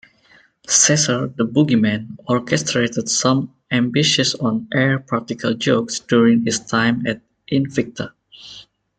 [0.65, 8.11] Caesar the Boogieman orchestrated some ambitious on-air practical jokes during his time at Invicta.